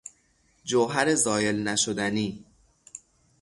[0.63, 2.45] جوهر زایل نشدنی